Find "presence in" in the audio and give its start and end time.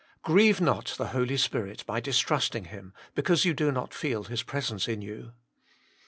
4.41-5.03